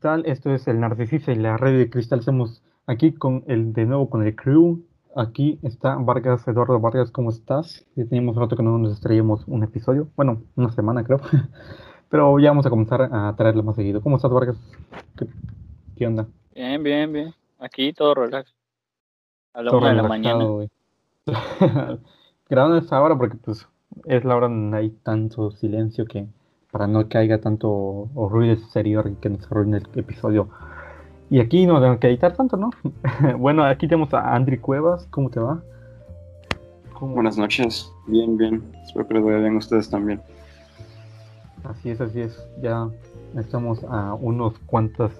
[0.00, 2.20] Cristal, esto es el Narcisista y la red de Cristal.
[2.20, 4.82] Estamos aquí con el de nuevo con el crew.
[5.14, 7.84] Aquí está Vargas, Eduardo Vargas, ¿cómo estás?
[7.96, 11.20] Ya teníamos rato que no nos estrellamos un episodio, bueno, una semana creo,
[12.08, 14.00] pero ya vamos a comenzar a traerlo más seguido.
[14.00, 14.56] ¿Cómo estás, Vargas?
[15.98, 16.26] ¿Qué, onda?
[16.54, 17.34] Bien, bien, bien.
[17.58, 18.54] Aquí todo relax.
[19.52, 20.46] A la una de la mañana.
[22.48, 23.68] Grabando esta hora porque pues
[24.06, 26.26] es la hora donde hay tanto silencio que
[26.70, 30.48] para no caiga tanto ruido exterior y que nos arruine el episodio.
[31.28, 32.70] Y aquí no tengo que editar tanto, ¿no?
[33.38, 35.06] bueno, aquí tenemos a Andri Cuevas.
[35.10, 35.62] ¿Cómo te va?
[37.00, 37.90] Buenas noches.
[38.06, 38.62] Bien, bien.
[38.84, 40.20] Espero que les vaya bien a ustedes también.
[41.64, 42.46] Así es, así es.
[42.62, 42.88] Ya
[43.36, 45.12] estamos a unos cuantas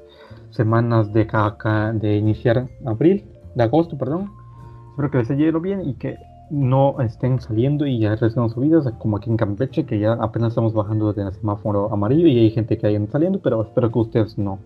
[0.51, 4.30] semanas de, acá, de iniciar abril, de agosto, perdón.
[4.90, 6.16] Espero que les haya ido bien y que
[6.50, 10.74] no estén saliendo y ya recién subidas, como aquí en Campeche, que ya apenas estamos
[10.74, 14.37] bajando desde el semáforo amarillo y hay gente que vayan saliendo, pero espero que ustedes
[14.37, 14.59] no.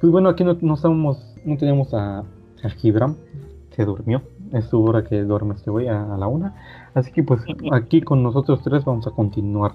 [0.00, 3.16] Pues bueno, aquí no, no estamos, no tenemos a, a Gibran,
[3.76, 6.54] se durmió, es su hora que duerme este güey a, la una,
[6.94, 9.72] así que pues aquí con nosotros tres vamos a continuar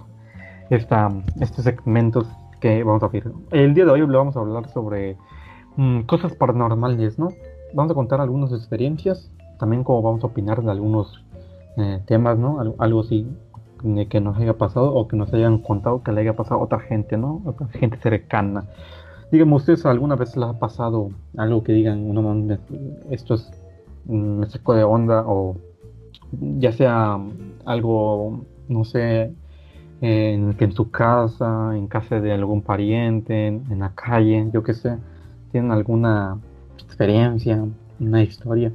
[0.70, 2.28] esta, estos segmentos
[2.60, 3.32] que vamos a ver.
[3.52, 5.18] El día de hoy le vamos a hablar sobre
[5.76, 7.30] mm, cosas paranormales, ¿no?
[7.74, 11.25] Vamos a contar algunas experiencias, también como vamos a opinar de algunos
[11.78, 12.60] eh, temas, ¿no?
[12.80, 13.28] Algo, así
[14.10, 16.80] que nos haya pasado o que nos hayan contado que le haya pasado a otra
[16.80, 17.42] gente, ¿no?
[17.46, 18.66] Otra gente cercana.
[19.32, 22.58] Díganme, ¿ustedes alguna vez les ha pasado algo que digan, no
[23.12, 23.52] esto es,
[24.06, 25.58] mm, me saco de onda o
[26.32, 27.20] ya sea
[27.66, 29.34] algo, no sé,
[30.02, 34.64] en, que en su casa, en casa de algún pariente, en, en la calle, yo
[34.64, 34.98] qué sé,
[35.52, 36.38] tienen alguna
[36.78, 37.64] experiencia,
[38.00, 38.72] una historia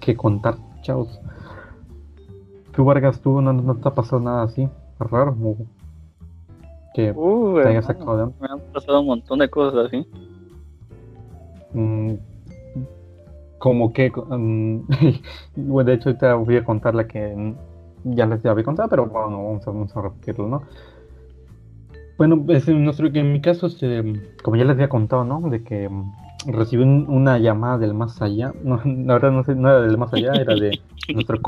[0.00, 0.56] que contar?
[0.84, 1.18] Chavos.
[2.76, 4.68] ¿Tú, Vargas, tú no, te ha pasado nada así?
[4.98, 5.34] Raro.
[6.94, 8.32] Que te haya sacado de...
[8.38, 10.06] Me han pasado un montón de cosas así.
[11.72, 12.14] Mm,
[13.58, 14.10] como que.
[14.10, 14.80] Mm,
[15.56, 17.54] bueno, de hecho, ahorita voy a contar la que
[18.04, 20.62] ya les había contado, pero bueno, vamos a, vamos a repetirlo, ¿no?
[22.18, 25.40] Bueno, es en, nuestro, en mi caso, este, como ya les había contado, ¿no?
[25.48, 25.88] De que
[26.46, 28.52] recibí una llamada del más allá.
[28.64, 30.80] No, la verdad no, sé, no era del más allá, era de
[31.12, 31.40] nuestro,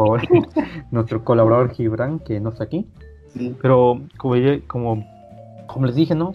[0.90, 2.86] nuestro colaborador Gibran, que no está aquí.
[3.60, 4.34] Pero como,
[4.66, 5.06] como,
[5.66, 6.34] como les dije, ¿no?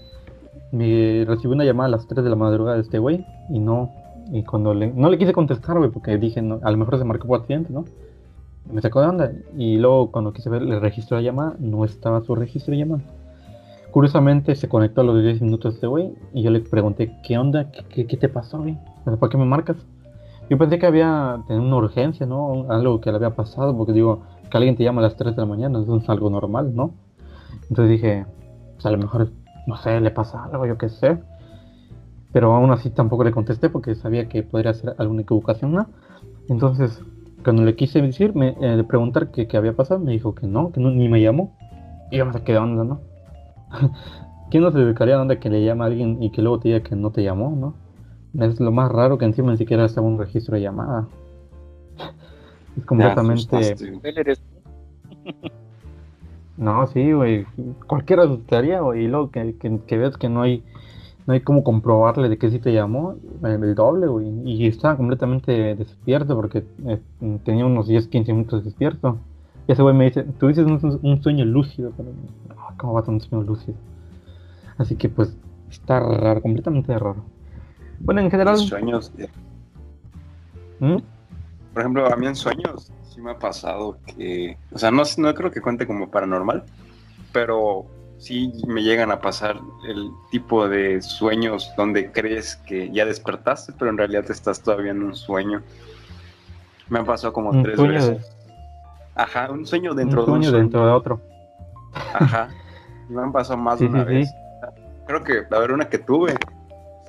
[0.71, 3.91] Me recibí una llamada a las 3 de la madrugada de este güey y no,
[4.31, 7.03] y cuando le, no le quise contestar, güey, porque dije, no, a lo mejor se
[7.03, 7.85] marcó por accidente, ¿no?
[8.71, 12.21] Me sacó de onda y luego cuando quise ver el registro de llamada, no estaba
[12.21, 13.01] su registro de llamada.
[13.91, 17.71] Curiosamente se conectó a los 10 minutos este güey y yo le pregunté, ¿qué onda?
[17.71, 18.77] ¿Qué, qué, te pasó, güey?
[19.03, 19.75] ¿Por qué me marcas?
[20.49, 22.67] Yo pensé que había tenido una urgencia, ¿no?
[22.69, 25.41] Algo que le había pasado, porque digo, que alguien te llama a las 3 de
[25.41, 26.91] la mañana, eso es algo normal, ¿no?
[27.63, 28.25] Entonces dije,
[28.73, 29.29] pues a lo mejor,
[29.67, 31.19] no sé, le pasa algo, yo qué sé.
[32.31, 35.87] Pero aún así tampoco le contesté porque sabía que podría ser alguna equivocación, ¿no?
[36.47, 37.01] Entonces,
[37.43, 40.71] cuando le quise decir, me, eh, preguntar qué, qué había pasado, me dijo que no,
[40.71, 41.57] que no, ni me llamó.
[42.09, 43.10] Y yo me de onda, ¿no?
[44.51, 46.69] ¿Quién no se dedicaría a onda que le llama a alguien y que luego te
[46.69, 47.73] diga que no te llamó, no?
[48.43, 51.07] Es lo más raro que encima ni siquiera está un registro de llamada.
[52.77, 53.75] Es completamente.
[56.55, 57.45] no, sí, güey.
[57.85, 59.03] Cualquiera asustaría, güey.
[59.03, 60.63] Y luego que, que, ves que no hay
[61.27, 64.27] no hay cómo comprobarle de qué sí te llamó, el doble, güey.
[64.45, 66.99] Y estaba completamente despierto porque eh,
[67.43, 69.17] tenía unos 10, 15 minutos despierto.
[69.67, 72.09] Y ese güey me dice, tú dices un, sueño lúcido, pero
[72.77, 73.75] ¿cómo va a ser un sueño lúcido?
[74.77, 75.35] Así que pues
[75.69, 77.23] está raro, completamente raro.
[77.99, 78.57] Bueno, en general...
[78.57, 79.11] Sueños...
[80.79, 80.97] ¿Mm?
[81.73, 84.57] Por ejemplo, a mí en sueños sí me ha pasado que...
[84.71, 86.63] O sea, no, no creo que cuente como paranormal,
[87.31, 87.85] pero
[88.21, 93.89] sí me llegan a pasar el tipo de sueños donde crees que ya despertaste, pero
[93.89, 95.63] en realidad estás todavía en un sueño.
[96.89, 98.31] Me han pasado como tres veces.
[99.15, 100.57] Ajá, un sueño dentro de un sueño.
[100.57, 101.21] dentro de otro.
[101.93, 102.49] Ajá.
[103.09, 104.29] Me han pasado más de una vez.
[105.05, 106.35] Creo que, a ver, una que tuve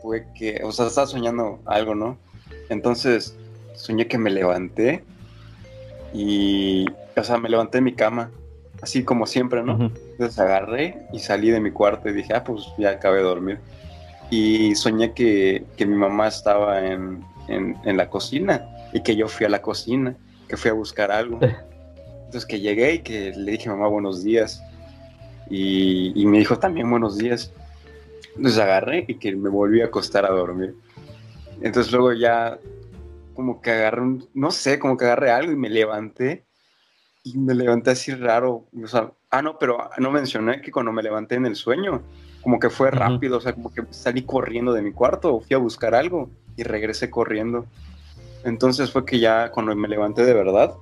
[0.00, 2.16] fue que, o sea, estaba soñando algo, ¿no?
[2.68, 3.36] Entonces,
[3.74, 5.04] soñé que me levanté
[6.12, 8.30] y, o sea, me levanté de mi cama,
[8.82, 9.90] así como siempre, ¿no?
[10.12, 13.58] Entonces agarré y salí de mi cuarto y dije, ah, pues ya acabé de dormir.
[14.30, 19.28] Y soñé que, que mi mamá estaba en, en, en la cocina y que yo
[19.28, 20.16] fui a la cocina,
[20.48, 21.38] que fui a buscar algo.
[22.32, 24.62] Entonces que llegué y que le dije mamá buenos días.
[25.50, 27.52] Y, me dijo también buenos días.
[28.34, 30.74] Entonces agarré y que me volví a acostar a dormir.
[31.60, 32.58] Entonces luego ya
[33.34, 36.46] como que agarré un, no sé, como que agarré algo y me levanté.
[37.22, 38.64] Y me levanté así raro.
[38.82, 42.00] O sea, ah, no, pero no mencioné que cuando me levanté en el sueño,
[42.40, 45.58] como que fue rápido, o sea, como que salí corriendo de mi cuarto, fui a
[45.58, 47.66] buscar algo y regresé corriendo.
[48.42, 50.74] Entonces fue que ya cuando me levanté de verdad,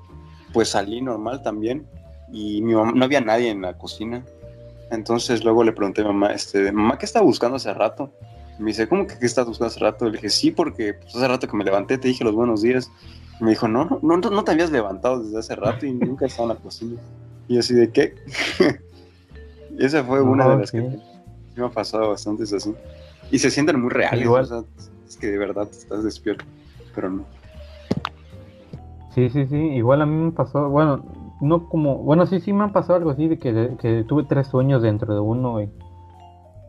[0.53, 1.87] pues salí normal también
[2.33, 4.25] y mi mamá, no había nadie en la cocina.
[4.91, 8.13] Entonces luego le pregunté a mamá, este, mamá, ¿qué está buscando hace rato?
[8.61, 10.05] me dice, ¿cómo que qué estás buscando hace rato?
[10.07, 12.91] Le dije, sí, porque pues, hace rato que me levanté te dije los buenos días.
[13.41, 16.51] Y me dijo, no, no, no, te habías levantado desde hace rato y nunca estaba
[16.51, 17.01] en la cocina.
[17.49, 18.15] Y yo así, ¿de qué?
[19.79, 20.83] esa fue una de las que
[21.57, 22.75] me ha pasado bastante así.
[23.31, 24.63] Y se sienten muy reales, o sea,
[25.09, 26.45] es que de verdad estás despierto,
[26.95, 27.25] pero no.
[29.11, 31.03] Sí, sí, sí, igual a mí me pasó, bueno,
[31.41, 34.47] no como, bueno, sí, sí me ha pasado algo así de que, que tuve tres
[34.47, 35.59] sueños dentro de uno,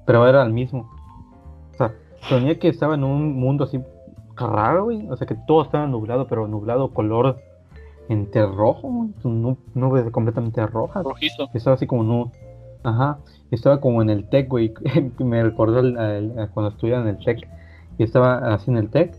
[0.06, 0.90] pero era el mismo.
[1.74, 3.80] O sea, soñé que estaba en un mundo así
[4.36, 7.38] raro, güey, o sea, que todo estaba nublado, pero nublado color
[8.10, 11.04] entre rojo, nube completamente roja.
[11.04, 11.50] Rojizo.
[11.54, 12.32] Estaba así como no,
[12.84, 13.20] ajá,
[13.52, 14.74] estaba como en el tech, güey,
[15.20, 15.82] me recordó
[16.54, 17.48] cuando estudiaba en el tech,
[17.98, 19.16] y estaba así en el tech,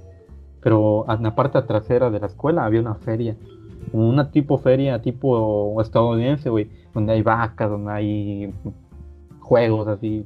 [0.62, 3.37] pero en la parte trasera de la escuela había una feria
[3.93, 8.55] una tipo feria tipo estadounidense, güey, donde hay vacas, donde hay
[9.41, 10.25] juegos así,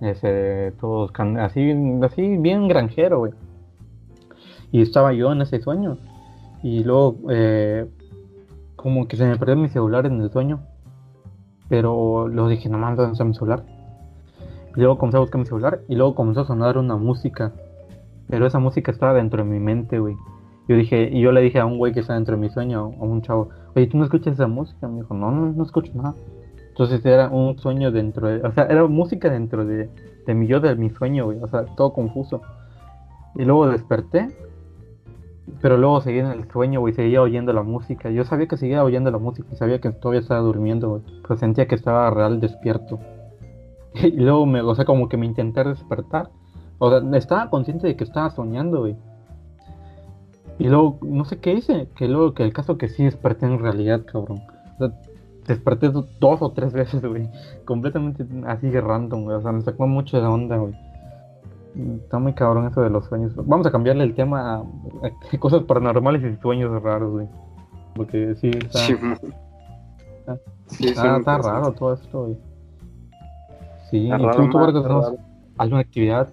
[0.00, 1.72] ese, todos así,
[2.02, 3.32] así bien granjero, güey.
[4.72, 5.98] Y estaba yo en ese sueño.
[6.62, 7.86] Y luego, eh,
[8.76, 10.60] como que se me perdió mi celular en el sueño.
[11.68, 13.64] Pero luego dije, no mames, ¿dónde está mi celular?
[14.74, 17.52] Y luego comencé a buscar mi celular y luego comenzó a sonar una música.
[18.32, 20.16] Pero esa música estaba dentro de mi mente, güey.
[20.66, 22.92] Yo dije, y yo le dije a un güey que está dentro de mi sueño,
[22.98, 24.88] a un chavo, oye, ¿tú no escuchas esa música?
[24.88, 26.14] Me dijo, no, no, no escucho nada.
[26.70, 29.90] Entonces era un sueño dentro de, o sea, era música dentro de,
[30.26, 32.40] de mi yo, de mi sueño, güey, o sea, todo confuso.
[33.34, 34.30] Y luego desperté,
[35.60, 38.08] pero luego seguí en el sueño, güey, seguía oyendo la música.
[38.08, 41.36] Yo sabía que seguía oyendo la música y sabía que todavía estaba durmiendo, güey, pero
[41.36, 42.98] sentía que estaba real despierto.
[43.94, 46.30] Y luego me, o sea, como que me intenté despertar.
[46.84, 48.96] O sea, estaba consciente de que estaba soñando, güey
[50.58, 53.58] y luego, no sé qué hice, que luego, que el caso que sí desperté en
[53.58, 54.42] realidad, cabrón.
[54.74, 54.92] O sea,
[55.46, 56.06] desperté dos
[56.40, 57.28] o tres veces, güey.
[57.64, 59.36] Completamente así de random, güey.
[59.36, 60.74] O sea, me sacó mucho de onda, güey.
[62.04, 63.32] Está muy cabrón eso de los sueños.
[63.34, 67.26] Vamos a cambiarle el tema a, cosas paranormales y sueños raros, güey.
[67.96, 68.78] Porque sí, está.
[70.66, 72.38] Sí, está, está, raro todo esto, güey.
[73.90, 74.58] Sí, ¿y tú, tú,
[75.58, 76.28] alguna actividad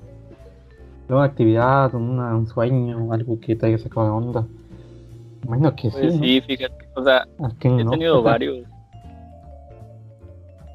[1.15, 4.47] una actividad, un sueño, algo que te haya sacado de onda.
[5.43, 6.19] Bueno, que pues sí.
[6.19, 7.27] Sí, fíjate, o sea,
[7.59, 8.67] he tenido varios.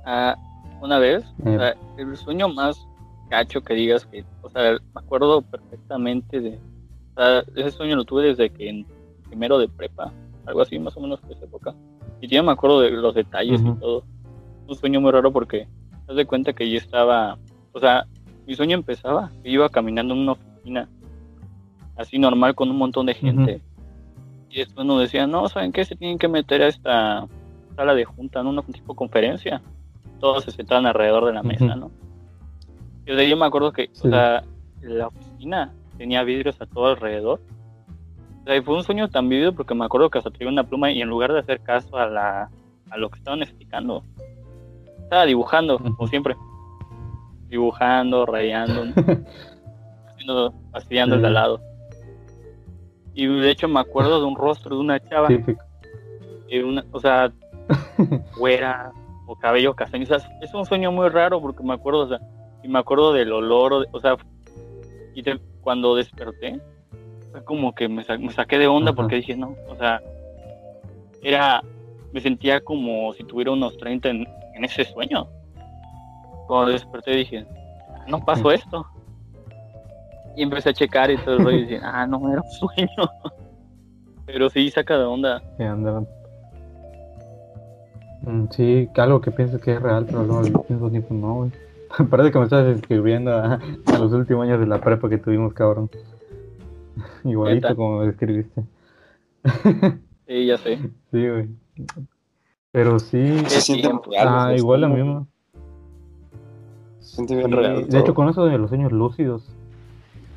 [0.05, 0.37] Ah,
[0.81, 1.59] una vez, o eh.
[1.59, 2.87] sea, el sueño más
[3.31, 6.59] cacho que digas que, o sea, me acuerdo perfectamente de,
[7.17, 8.87] o sea, ese sueño lo tuve desde que en
[9.29, 10.13] primero de prepa,
[10.47, 11.75] algo así más o menos de esa época.
[12.21, 14.05] Y ya me acuerdo de los detalles y todo.
[14.67, 15.69] Un sueño muy raro porque,
[16.07, 17.39] te das cuenta que yo estaba,
[17.73, 18.07] o sea,
[18.47, 20.89] mi sueño empezaba, yo iba caminando en una oficina,
[21.97, 23.61] así normal con un montón de gente.
[24.51, 25.85] Y después nos decían, no, ¿saben qué?
[25.85, 27.27] Se tienen que meter a esta
[27.75, 29.63] sala de junta, en una tipo conferencia.
[30.21, 31.91] Todos se sentaban alrededor de la mesa, ¿no?
[33.07, 33.91] Y de yo me acuerdo que
[34.83, 37.41] la oficina tenía vidrios a todo alrededor.
[38.43, 40.91] O sea, fue un sueño tan vivido porque me acuerdo que hasta tenía una pluma
[40.91, 42.51] y en lugar de hacer caso a, la,
[42.91, 44.05] a lo que estaban explicando,
[45.03, 46.37] estaba dibujando, como siempre
[47.49, 48.83] dibujando, rayando,
[50.09, 51.61] haciendo, fastidiando el de al lado.
[53.15, 55.29] Y de hecho me acuerdo de un rostro de una chava.
[56.65, 57.33] una, o sea,
[58.39, 58.93] güera
[59.27, 60.05] o cabello castaño.
[60.05, 62.21] O sea, es un sueño muy raro porque me acuerdo, o sea,
[62.63, 64.17] y me acuerdo del olor, o sea,
[65.15, 65.23] y
[65.61, 66.61] cuando desperté,
[67.31, 70.01] fue como que me, me saqué de onda porque dije, no, o sea,
[71.23, 71.63] era,
[72.13, 74.27] me sentía como si tuviera unos 30 en
[74.65, 75.29] ese sueño
[76.47, 77.47] cuando desperté dije,
[78.09, 78.87] no pasó esto.
[80.37, 83.11] Y empecé a checar y todo el rollo y dije, ah, no, era un sueño.
[84.27, 85.43] Pero sí saca de onda.
[85.57, 86.03] Sí, anda.
[88.23, 91.51] Mm, sí, algo que pienso que es real, pero luego al mismo tiempo no, güey.
[92.11, 93.61] Parece que me estás escribiendo a,
[93.99, 95.91] los últimos años de la prepa que tuvimos, cabrón.
[97.25, 98.63] Igualito como me describiste.
[100.27, 100.79] sí, ya sé.
[101.11, 101.49] Sí, güey.
[102.73, 103.43] Pero sí.
[104.19, 105.27] Ah, igual la misma.
[107.89, 109.55] De hecho, con eso de los sueños lúcidos,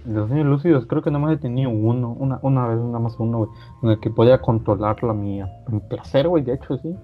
[0.05, 3.15] los sueños lúcidos creo que nada más he tenido uno, una, una vez nada más
[3.19, 3.49] uno, güey,
[3.83, 6.95] en el que podía controlar la mía, mi placer, güey, de hecho, sí.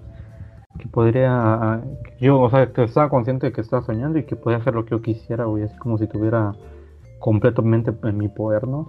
[0.78, 1.82] Que podría,
[2.20, 4.84] yo, o sea, que estaba consciente de que estaba soñando y que podía hacer lo
[4.84, 6.52] que yo quisiera, güey, así como si tuviera
[7.20, 8.88] completamente en mi poder, ¿no?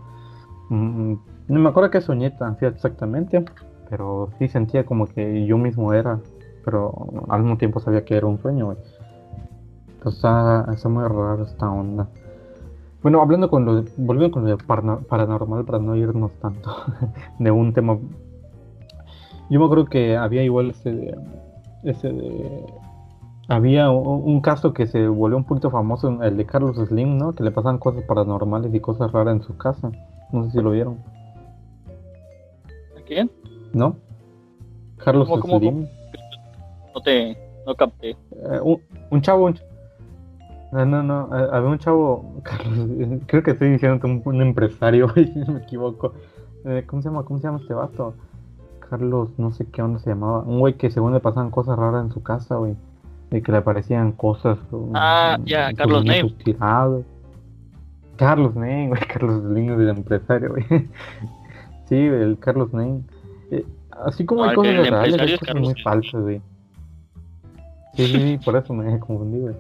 [0.70, 1.13] Mm,
[1.48, 3.46] no me acuerdo que soñé tan exactamente,
[3.89, 6.20] pero sí sentía como que yo mismo era,
[6.63, 8.77] pero al mismo tiempo sabía que era un sueño, güey.
[10.09, 12.07] Está, está muy raro esta onda.
[13.01, 16.71] Bueno, hablando con lo volviendo con lo paranormal para no irnos tanto
[17.39, 17.97] de un tema.
[19.50, 21.17] Yo me acuerdo que había igual ese de,
[21.83, 22.65] ese de
[23.47, 27.33] había un, caso que se volvió un poquito famoso, el de Carlos Slim, ¿no?
[27.33, 29.91] Que le pasaban cosas paranormales y cosas raras en su casa.
[30.31, 30.97] No sé si lo vieron.
[32.97, 33.29] ¿A quién?
[33.71, 33.97] ¿No?
[34.97, 35.88] Carlos Slim.
[36.95, 38.12] No te, no capté.
[38.12, 38.77] Eh,
[39.12, 39.51] un, chavo,
[40.75, 42.89] no, no, no, eh, había un chavo, Carlos,
[43.27, 46.13] creo que estoy diciendo un, un empresario, si me equivoco.
[46.65, 47.24] Eh, ¿Cómo se llama?
[47.24, 48.15] ¿Cómo se llama este vato?
[48.89, 50.39] Carlos, no sé qué onda se llamaba.
[50.39, 52.75] Un güey que según le pasaban cosas raras en su casa, güey
[53.29, 54.58] de que le aparecían cosas.
[54.94, 56.36] Ah, ya, Carlos Ney.
[58.17, 60.65] Carlos Ney, güey, Carlos Slim del empresario, güey.
[61.89, 63.03] sí, el Carlos Ney.
[63.51, 63.65] Eh,
[64.05, 66.41] así como hay cosas reales, hay cosas muy falsas, güey.
[67.96, 69.55] Sí, sí, por eso me confundí, güey.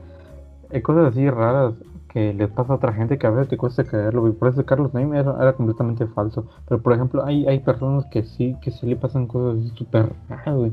[0.71, 1.73] Hay cosas así raras
[2.15, 4.33] que les pasa a otra gente que a veces te cuesta creerlo.
[4.33, 6.45] Por eso Carlos Ney era, era, completamente falso.
[6.67, 10.13] Pero, por ejemplo, hay, hay personas que sí, que sí le pasan cosas así súper
[10.29, 10.71] raras, güey.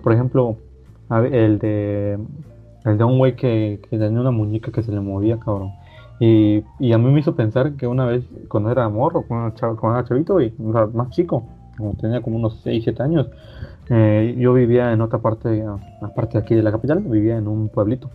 [0.00, 0.56] Por ejemplo,
[1.10, 2.18] el de.
[2.84, 5.72] El de un güey que, tenía una muñeca que se le movía, cabrón.
[6.20, 10.40] Y, a mí me hizo pensar que una vez, cuando era morro, cuando era, chavito,
[10.40, 11.44] y, más chico,
[12.00, 13.28] tenía como unos 6, 7 años,
[13.88, 15.64] eh, yo vivía en otra parte,
[16.02, 18.10] aparte de aquí de la capital, vivía en un pueblito.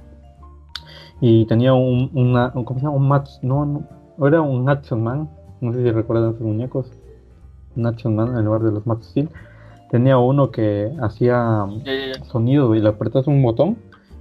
[1.25, 2.97] Y tenía un, una, ¿cómo se llama?
[2.97, 5.29] Un match, no, no, era un Action Man,
[5.61, 6.91] no sé si recuerdan esos muñecos,
[7.77, 9.29] un Action Man en lugar de los Match Steel
[9.93, 11.67] tenía uno que hacía
[12.23, 13.77] sonido, y Le apretas un botón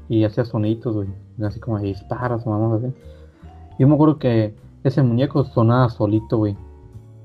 [0.06, 1.08] y hacía soniditos, güey.
[1.42, 2.92] Así como disparas o vamos así.
[3.78, 4.54] Yo me acuerdo que
[4.84, 6.58] ese muñeco sonaba solito, güey.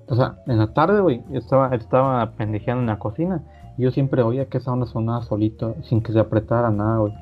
[0.08, 3.44] O sea, en la tarde, güey, estaba, estaba pendejeando en la cocina.
[3.78, 7.14] Y yo siempre oía que esa onda sonaba solito, sin que se apretara nada, güey.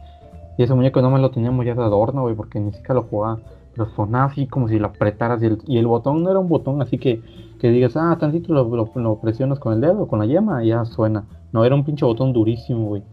[0.58, 3.04] Y ese muñeco no me lo teníamos ya de adorno, güey, porque ni siquiera lo
[3.04, 3.40] jugaba.
[3.74, 5.42] Pero sonaba así como si lo apretaras.
[5.68, 7.22] Y el, botón no era un botón así que
[7.60, 11.26] que digas, ah, tantito lo, presionas con el dedo, con la yema, y ya suena.
[11.52, 13.04] No, era un pinche botón durísimo, güey.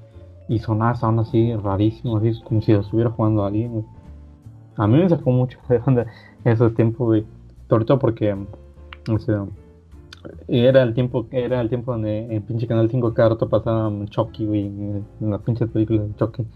[0.49, 3.85] Y sonaba onda así rarísimo, así como si lo estuviera jugando a alguien, güey.
[4.77, 6.07] A mí me sacó mucho de onda
[6.45, 7.25] esos tiempos, güey.
[7.69, 8.37] Sobre todo porque,
[9.11, 9.47] o sea,
[10.49, 14.47] era el tiempo, era el tiempo donde en pinche Canal 5 cada rato pasaban Chucky,
[14.47, 16.47] güey, en las pinches películas de Chucky.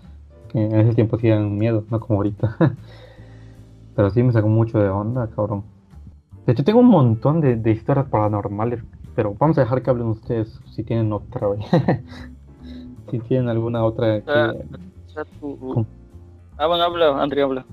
[0.57, 2.57] Que en ese tiempo sí eran miedo, no como ahorita.
[3.95, 5.65] Pero sí me sacó mucho de onda, cabrón.
[6.47, 8.83] De hecho, tengo un montón de, historias paranormales,
[9.15, 11.61] pero vamos a dejar que hablen ustedes si tienen otra, güey.
[13.11, 14.23] si tienen alguna otra.
[14.23, 14.31] Que...
[14.31, 14.55] Ah,
[16.57, 17.67] ah, bueno, habla, Andrea, habla.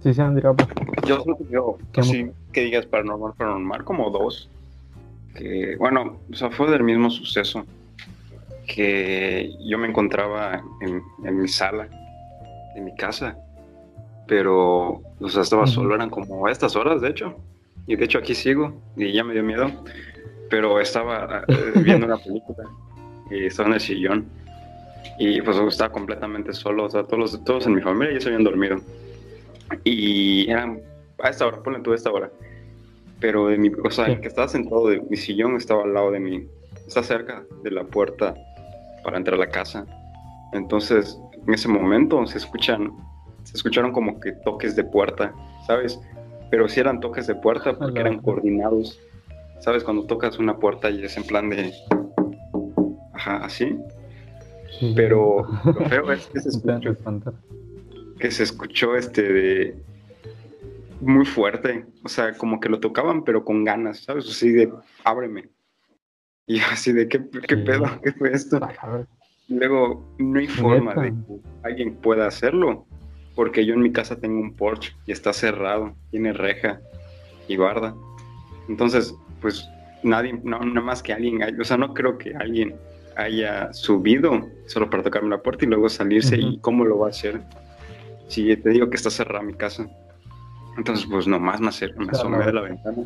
[0.00, 0.68] Sí, sí, Andrea, habla.
[1.06, 4.50] Yo, yo así que digas paranormal, paranormal, como dos.
[5.34, 7.64] Que, bueno, o sea, fue del mismo suceso.
[8.66, 11.88] Que yo me encontraba en, en mi sala,
[12.74, 13.38] en mi casa,
[14.26, 17.36] pero, o sea, estaba solo, eran como estas horas, de hecho.
[17.86, 19.70] Y de hecho aquí sigo y ya me dio miedo.
[20.50, 22.64] Pero estaba eh, viendo una película
[23.30, 24.26] y estaba en el sillón.
[25.18, 28.44] Y pues estaba completamente solo, o sea, todos, todos en mi familia ya se habían
[28.44, 28.80] dormido.
[29.84, 30.80] Y eran
[31.22, 32.30] a esta hora, ponle tú a esta hora.
[33.20, 36.10] Pero de mi, o sea, el que estaba sentado de mi sillón estaba al lado
[36.10, 36.46] de mí,
[36.86, 38.34] está cerca de la puerta
[39.06, 39.86] para entrar a la casa.
[40.52, 42.92] Entonces, en ese momento se escuchan
[43.44, 45.32] se escucharon como que toques de puerta,
[45.68, 46.00] ¿sabes?
[46.50, 49.00] Pero sí eran toques de puerta porque eran coordinados.
[49.60, 49.84] ¿Sabes?
[49.84, 51.72] Cuando tocas una puerta y es en plan de...
[53.12, 53.78] Ajá, así.
[54.96, 56.96] Pero lo feo es que se escuchó...
[58.18, 59.76] que se escuchó este de...
[61.00, 61.86] Muy fuerte.
[62.04, 64.28] O sea, como que lo tocaban pero con ganas, ¿sabes?
[64.28, 64.72] Así de,
[65.04, 65.55] ábreme.
[66.48, 68.00] Y así de, ¿qué, qué pedo?
[68.02, 68.60] ¿Qué fue esto?
[69.48, 72.86] Luego, no hay forma de que alguien pueda hacerlo
[73.34, 76.80] porque yo en mi casa tengo un porche y está cerrado, tiene reja
[77.48, 77.94] y barda.
[78.68, 79.68] Entonces, pues
[80.02, 82.76] nadie, no, nada más que alguien, o sea, no creo que alguien
[83.16, 87.10] haya subido solo para tocarme la puerta y luego salirse y cómo lo va a
[87.10, 87.40] hacer
[88.28, 89.86] si te digo que está cerrada mi casa.
[90.76, 93.04] Entonces, pues nomás me, me asomé de la ventana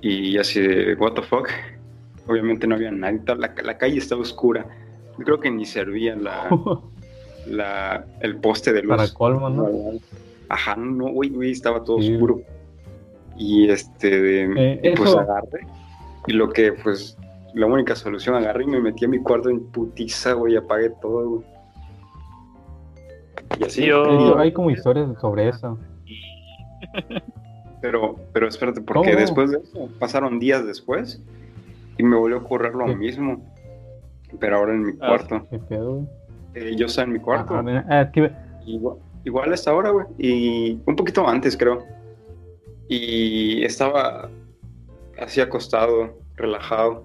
[0.00, 1.48] y así de, what the fuck.
[2.30, 4.64] Obviamente no había nadie, la, la calle estaba oscura.
[5.18, 6.48] Yo creo que ni servía la,
[7.46, 8.96] la, el poste de luz.
[8.96, 9.68] Para colmo, ¿no?
[10.48, 12.42] Ajá, no, güey, güey, estaba todo oscuro.
[13.36, 15.66] Y este, eh, pues agarré.
[16.26, 17.18] Y lo que, pues,
[17.54, 21.28] la única solución, agarré y me metí a mi cuarto en putiza, güey, apagué todo,
[21.28, 21.46] güey.
[23.58, 23.86] Y así.
[23.86, 24.38] Yo...
[24.38, 25.78] Hay como historias sobre eso.
[27.80, 31.20] Pero, pero espérate, porque después de eso, pasaron días después
[32.00, 33.44] y me volvió a ocurrir lo mismo,
[34.38, 35.46] pero ahora en mi ah, cuarto.
[35.50, 36.08] ¿Qué pedo?
[36.54, 37.54] eh, yo estaba en mi cuarto.
[37.54, 38.10] Ah, ah,
[38.66, 40.06] igual, igual, a esta hora, güey.
[40.16, 41.84] Y un poquito antes, creo.
[42.88, 44.30] Y estaba
[45.18, 47.04] así acostado, relajado,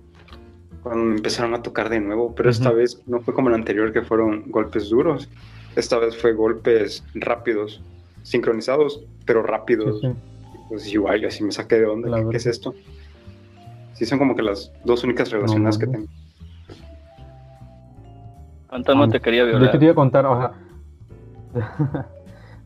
[0.81, 2.33] cuando me empezaron a tocar de nuevo.
[2.33, 5.29] Pero esta vez no fue como el anterior, que fueron golpes duros.
[5.75, 7.81] Esta vez fue golpes rápidos,
[8.23, 10.01] sincronizados, pero rápidos.
[10.69, 12.29] Pues igual, así me saqué de onda.
[12.29, 12.73] ¿Qué, es esto?
[13.95, 16.07] Sí, son como que las dos únicas relaciones que tengo.
[18.71, 19.71] no te quería violar.
[19.71, 20.51] Yo te iba a contar, o sea,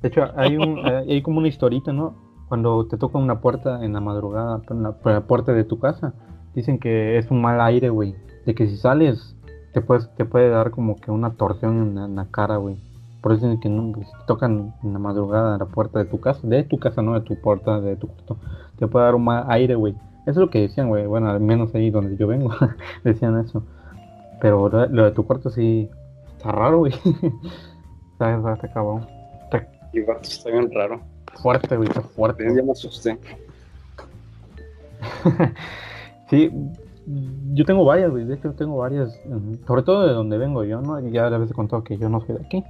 [0.02, 2.16] de hecho, hay, un, hay como una historita, ¿no?
[2.48, 6.14] Cuando te toca una puerta en la madrugada, en la, puerta de tu casa,
[6.56, 8.16] dicen que es un mal aire, güey.
[8.48, 9.36] De que si sales,
[9.72, 12.78] te, puedes, te puede dar como que una torsión en la, cara, güey.
[13.22, 16.20] Por eso dicen que no, si tocan en la madrugada en la puerta de tu
[16.20, 18.38] casa, de tu casa, no de tu puerta, de tu cuarto,
[18.80, 19.94] te puede dar un mal aire, güey.
[20.30, 21.08] Eso es lo que decían, güey.
[21.08, 22.52] Bueno, al menos ahí donde yo vengo,
[23.04, 23.64] decían eso.
[24.40, 25.90] Pero lo de tu cuarto sí
[26.38, 26.94] está raro, güey.
[28.14, 29.08] está, está cabrón.
[29.92, 31.02] Y está bien raro.
[31.42, 32.46] Fuerte, güey, está fuerte.
[32.56, 33.18] Ya me asusté.
[36.30, 36.52] sí,
[37.54, 38.26] yo tengo varias, güey.
[38.26, 39.20] De hecho, tengo varias.
[39.66, 41.00] Sobre todo de donde vengo yo, ¿no?
[41.10, 42.64] Ya a veces he contado que yo no soy de aquí.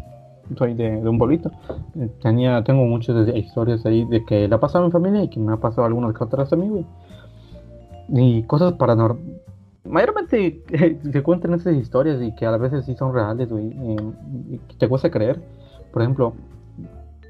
[0.58, 1.52] Soy de, un bolito.
[2.00, 5.28] Eh, tenía, tengo muchas historias ahí de que le ha pasado a mi familia y
[5.30, 6.86] que me ha pasado algunas que otras a mí, güey.
[8.12, 9.40] Y cosas paranormales.
[9.86, 10.62] Mayormente
[11.12, 13.68] se cuentan esas historias y que a veces sí son reales, güey.
[13.68, 15.42] y te cuesta creer.
[15.92, 16.34] Por ejemplo,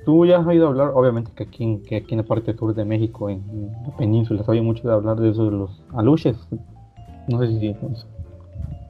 [0.06, 2.74] tú ya has oído hablar, obviamente que aquí, en, que aquí en la parte sur
[2.74, 6.36] de México, en, la península, se oye mucho de hablar de eso de los aluches.
[7.28, 7.76] No sé si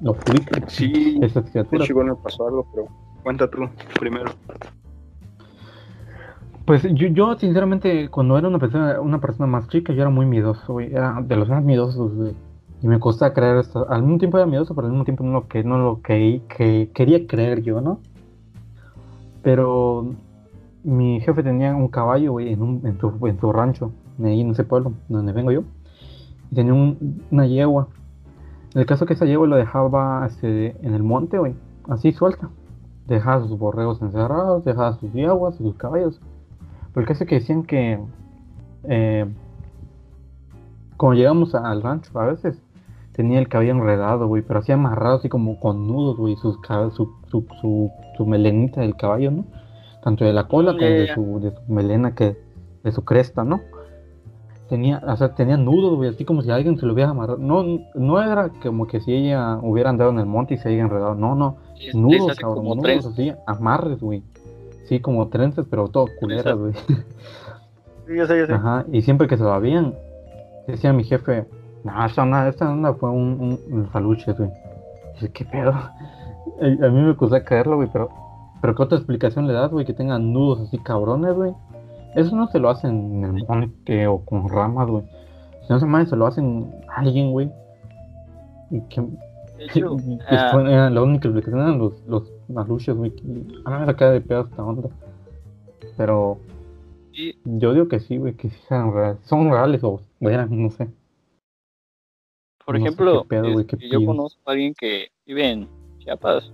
[0.01, 0.71] los ubicas.
[0.71, 1.89] Sí, esas criaturas.
[1.89, 2.87] no pasó algo, pero
[3.23, 3.67] cuenta tú
[3.99, 4.31] primero.
[6.69, 10.27] Pues yo, yo sinceramente cuando era una persona, una persona más chica yo era muy
[10.27, 10.93] miedoso, güey.
[10.93, 12.35] era de los más miedosos, güey.
[12.83, 13.89] Y me costaba creer esto.
[13.89, 16.43] Al mismo tiempo era miedoso, pero al mismo tiempo no lo que, no lo que,
[16.47, 18.01] que quería creer yo, ¿no?
[19.41, 20.13] Pero
[20.83, 23.91] mi jefe tenía un caballo, güey, en, un, su, en su rancho,
[24.23, 25.63] ahí en ese pueblo donde vengo yo.
[26.51, 26.95] Y tenía
[27.31, 27.87] una yegua.
[28.75, 31.55] En el caso que esa yegua lo dejaba este, en el monte, güey,
[31.87, 32.47] así suelta.
[33.07, 36.21] Dejaba sus borregos encerrados, dejaba sus yeguas, sus caballos.
[36.93, 37.99] Pero el caso que decían que
[38.83, 39.25] eh,
[40.97, 42.61] cuando llegamos al rancho, a veces
[43.11, 46.53] tenía el cabello enredado, güey, pero así amarrado, así como con nudos, güey, su,
[46.95, 49.45] su, su, su melenita del caballo, ¿no?
[50.01, 52.37] tanto de la cola como de su, de su melena, que
[52.83, 53.61] de su cresta, ¿no?
[54.69, 57.39] Tenía, o sea, tenía nudos, güey, así como si alguien se lo hubiera amarrado.
[57.39, 57.63] No,
[57.95, 61.15] no era como que si ella hubiera andado en el monte y se haya enredado.
[61.15, 61.57] No, no.
[61.93, 64.23] nudos, cabrón, nudos así, amarres, güey.
[64.89, 66.73] Sí, como trenzas, pero todo culeras, güey.
[66.73, 68.53] Sí, yo sé, yo sé.
[68.53, 69.93] Ajá, y siempre que se lo habían,
[70.67, 71.45] decía mi jefe,
[71.83, 74.49] no, esta onda, esta onda fue un, un, faluche, güey.
[75.13, 75.71] Dice, ¿qué pedo?
[75.71, 75.93] A,
[76.61, 78.09] a mí me costó caerlo, güey, pero
[78.61, 79.85] pero ¿qué otra explicación le das, güey?
[79.85, 81.53] Que tengan nudos así cabrones, güey.
[82.15, 85.03] Eso no se lo hacen en el monte o con ramas, güey.
[85.61, 87.51] Si no se más se lo hacen a alguien, güey.
[88.71, 89.05] Y que...
[89.59, 93.13] Hecho, uh, la única explicación eran los, los maluches, güey.
[93.65, 94.89] A mí me saca de pedo esta onda.
[95.97, 96.39] Pero...
[97.43, 99.19] Yo digo que sí, güey, que sean reales.
[99.25, 100.87] Son reales o bueno, no sé.
[102.65, 103.25] Por ejemplo,
[103.79, 105.67] yo conozco a alguien que vive en
[105.99, 106.51] Chiapas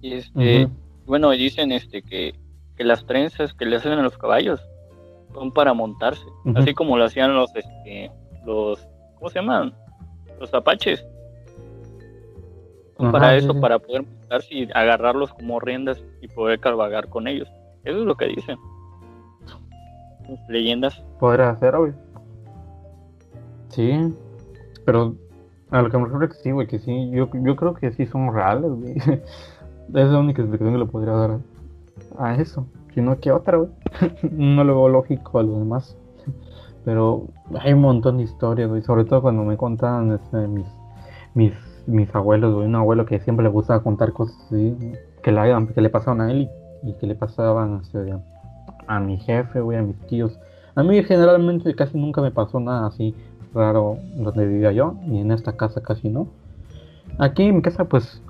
[0.00, 0.68] y este,
[1.06, 2.34] bueno, dicen este que,
[2.76, 4.60] que, las trenzas que le hacen a los caballos
[5.34, 8.10] son para montarse, así como lo hacían los este,
[8.46, 8.86] los
[9.16, 9.74] ¿cómo se llaman?
[10.38, 11.04] Los apaches.
[13.00, 17.48] Son para eso, para poder montarse y agarrarlos como riendas y poder carvagar con ellos.
[17.84, 18.58] Eso es lo que dicen.
[20.48, 21.02] Leyendas.
[21.18, 21.92] Podrá hacer, güey.
[23.68, 24.14] Sí,
[24.84, 25.14] pero
[25.70, 27.92] a lo que me refiero es que sí, güey, que sí, yo, yo creo que
[27.92, 28.94] sí son reales, güey.
[28.96, 31.38] es la única explicación que le podría dar
[32.18, 32.66] a eso.
[32.94, 33.70] Si no, ¿qué otra, güey?
[34.30, 35.96] no lo veo lógico a lo demás.
[36.84, 37.28] Pero
[37.60, 38.82] hay un montón de historias, güey.
[38.82, 40.66] Sobre todo cuando me contaban este, mis,
[41.34, 41.52] mis,
[41.90, 42.54] mis abuelos.
[42.56, 44.36] Un abuelo que siempre le gustaba contar cosas.
[45.22, 46.48] Que, le pasaban a él
[46.82, 47.82] y, que le pasaban
[48.86, 50.38] a mi jefe, güey, a mis tíos.
[50.74, 53.14] A mí generalmente casi nunca me pasó nada así
[53.52, 54.94] raro donde vivía yo.
[55.06, 56.28] Y en esta casa casi no.
[57.18, 58.22] Aquí en mi casa pues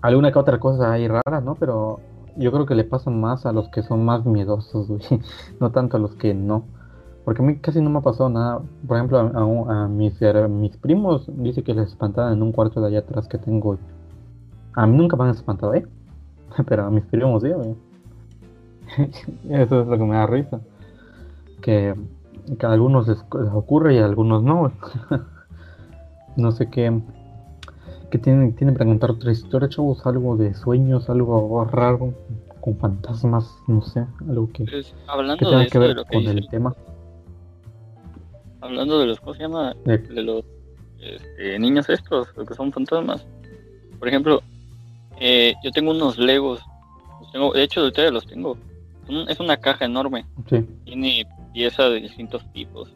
[0.00, 1.56] alguna que otra cosa hay rara, ¿no?
[1.56, 2.00] Pero
[2.36, 5.02] yo creo que le pasa más a los que son más miedosos, güey.
[5.60, 6.64] No tanto a los que no.
[7.26, 8.62] Porque a mí casi no me ha pasado nada.
[8.86, 13.00] Por ejemplo, a, mis, mis, primos dice que les espantaban en un cuarto de allá
[13.00, 13.78] atrás que tengo.
[14.74, 15.84] A mí nunca me han espantado, ¿eh?
[16.68, 17.74] Pero a mis primos sí, güey.
[19.50, 20.60] Eso es lo que me da risa.
[21.62, 21.96] Que,
[22.60, 23.18] que a algunos les,
[23.52, 24.70] ocurre y a algunos no,
[26.36, 27.02] no sé qué
[28.08, 30.06] ¿Qué tienen, tienen para contar otra historia, chavos?
[30.06, 32.14] Algo de sueños, algo raro,
[32.60, 36.72] con fantasmas, no sé, algo que, pues, hablando tenga que ver con el tema.
[38.60, 39.74] Hablando de los, ¿cómo se llama?
[39.84, 40.44] De, los
[41.00, 43.26] este, niños estos, los que son fantasmas.
[43.98, 44.42] Por ejemplo,
[45.20, 46.60] eh, yo tengo unos Legos,
[47.32, 48.56] tengo, de hecho de ustedes los tengo.
[49.28, 50.26] Es una caja enorme.
[50.84, 52.92] Tiene piezas de distintos tipos.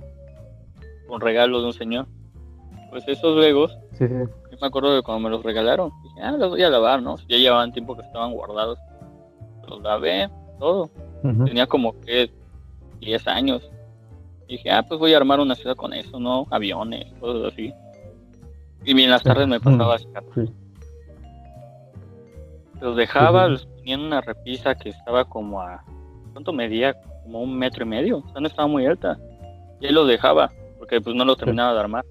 [1.07, 2.07] Con regalos de un señor.
[2.90, 5.92] Pues esos Legos, yo me acuerdo de cuando me los regalaron.
[6.03, 7.16] Dije, ah, los voy a lavar, ¿no?
[7.29, 8.79] Ya llevaban tiempo que estaban guardados.
[9.68, 10.90] Los lavé, todo.
[11.23, 12.31] Tenía como que
[13.01, 13.70] 10 años.
[14.52, 16.46] Dije, ah, pues voy a armar una ciudad con eso, ¿no?
[16.50, 17.72] Aviones, cosas así.
[18.84, 20.06] Y bien, en las tardes me pasaba así.
[22.80, 25.84] Los dejaba, los ponía en una repisa que estaba como a.
[26.32, 26.94] ¿Cuánto medía?
[27.22, 28.18] Como un metro y medio.
[28.18, 29.18] O sea, no estaba muy alta.
[29.80, 32.04] Y ahí los dejaba, porque pues no los terminaba de armar.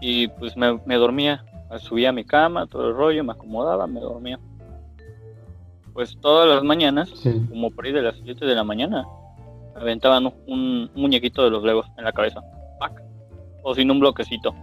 [0.00, 1.44] Y pues me, dormía.
[1.78, 4.38] Subía a mi cama, todo el rollo, me acomodaba, me dormía.
[5.92, 7.10] Pues todas las mañanas,
[7.48, 9.06] como por ahí de las 7 de la mañana,
[9.80, 12.40] aventaban un, muñequito de los legos en la cabeza.
[13.62, 14.54] O sin un bloquecito.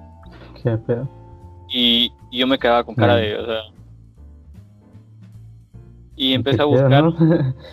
[0.62, 1.10] Qué pedo.
[1.70, 3.62] Y, yo me quedaba con cara de, o sea,
[6.16, 7.04] y empecé a buscar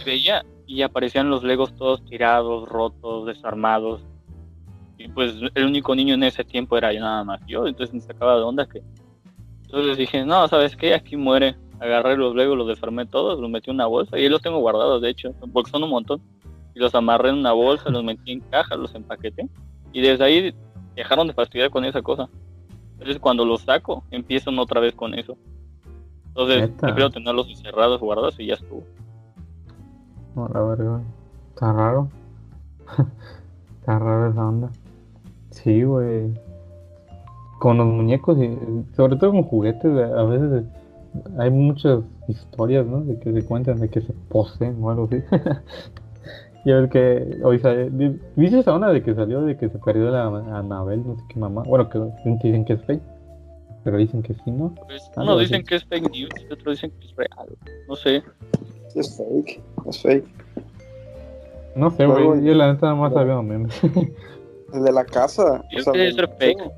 [0.01, 4.03] y veía y aparecían los legos todos tirados, rotos, desarmados.
[4.99, 8.01] Y pues el único niño en ese tiempo era yo nada más yo, entonces me
[8.01, 8.83] sacaba de onda que...
[9.67, 10.95] Entonces dije, no, ¿sabes qué?
[10.95, 11.57] Aquí muere.
[11.79, 15.01] Agarré los legos, los desarmé todos, los metí en una bolsa y los tengo guardados,
[15.01, 16.21] de hecho, porque son un montón.
[16.75, 19.49] Y los amarré en una bolsa, los metí en caja, los empaqueté.
[19.93, 20.55] Y desde ahí
[20.95, 22.29] dejaron de fastidiar con esa cosa.
[22.93, 25.37] Entonces cuando los saco, empiezan otra vez con eso.
[26.29, 28.85] Entonces, prefiero tenerlos encerrados, guardados y ya estuvo.
[30.37, 31.01] No, la verdad,
[31.49, 32.09] está raro.
[33.81, 34.71] está raro esa onda.
[35.51, 36.33] Sí, güey.
[37.59, 38.57] Con los muñecos y
[38.95, 40.65] sobre todo con juguetes, a veces
[41.39, 43.01] hay muchas historias, ¿no?
[43.01, 45.23] De que se cuentan de que se poseen o algo así.
[46.65, 47.89] y a ver que hoy sale,
[48.37, 51.39] ¿viste esa onda de que salió de que se perdió la Anabel, no sé qué
[51.39, 51.63] mamá?
[51.67, 51.99] Bueno, que
[52.43, 53.03] dicen que es fake.
[53.83, 54.75] Pero dicen que sí, ¿no?
[54.87, 57.49] Pues uno dicen que es fake news y otros dicen que es real.
[57.89, 58.23] No sé.
[58.95, 60.27] Es fake, es fake.
[61.77, 62.45] No sé, güey.
[62.45, 63.81] Yo la neta nada más sabía memes.
[64.75, 65.65] El de la casa.
[65.71, 66.71] Yo o sea, ser fake.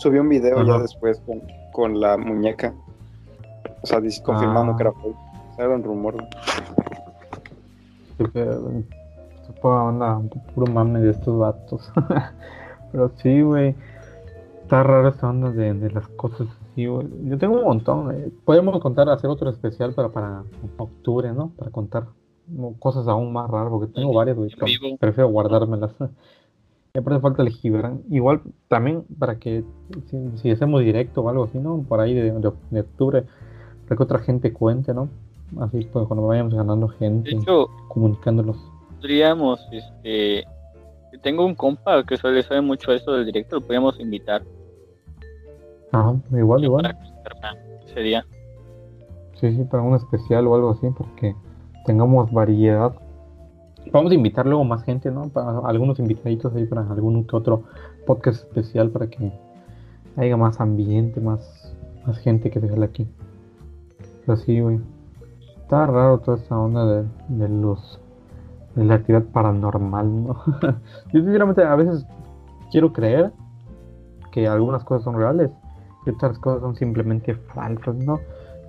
[0.00, 2.74] Subió un video ya después con, con, la muñeca.
[3.82, 4.76] O sea, confirmando ah.
[4.76, 5.16] que era fake.
[5.58, 6.16] era un rumor.
[8.26, 10.20] Sí, que, onda,
[10.54, 11.92] puro mame de estos vatos.
[12.92, 13.74] Pero sí, güey.
[14.62, 17.02] Está raro esta onda de, de las cosas Yo
[17.38, 18.14] tengo un montón.
[18.14, 18.30] Eh.
[18.44, 20.42] Podemos contar, hacer otro especial para, para
[20.78, 21.50] octubre, ¿no?
[21.50, 22.06] Para contar
[22.78, 24.36] cosas aún más raras, porque tengo varias,
[24.98, 25.92] prefiero guardármelas.
[26.94, 28.02] Me parece falta el Gibran.
[28.08, 29.64] Igual también para que
[30.36, 31.82] si, hacemos directo o algo así, ¿no?
[31.82, 33.24] Por ahí de, de, octubre,
[33.88, 35.08] para que otra gente cuente, ¿no?
[35.60, 37.38] Así pues cuando vayamos ganando gente,
[37.88, 38.56] comunicándolos.
[38.96, 40.44] Podríamos, este,
[41.22, 44.42] tengo un compa que suele sabe mucho eso del directo, lo podríamos invitar.
[45.92, 46.96] Ajá, igual, igual.
[47.92, 48.26] Sería.
[49.40, 51.34] Sí, sí, para un especial o algo así, porque
[51.86, 52.94] tengamos variedad.
[53.92, 55.28] Vamos a invitar luego más gente, ¿no?
[55.28, 57.64] Para algunos invitaditos ahí, para algún que otro
[58.06, 59.32] podcast especial, para que
[60.16, 61.74] haya más ambiente, más,
[62.06, 63.06] más gente que se aquí.
[64.24, 64.80] Pero sí, güey.
[65.74, 67.98] Está raro toda esta onda de, de los
[68.76, 70.36] de la actividad paranormal, ¿no?
[71.12, 72.06] Yo sinceramente a veces
[72.70, 73.32] quiero creer
[74.30, 75.50] que algunas cosas son reales
[76.06, 78.20] y otras cosas son simplemente falsas, ¿no?